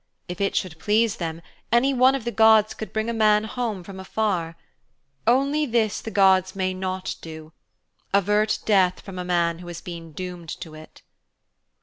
[0.27, 3.83] If it should please them, any one of the gods could bring a man home
[3.83, 4.57] from afar.
[5.27, 7.53] Only this the gods may not do
[8.11, 11.03] avert death from a man who has been doomed to it.'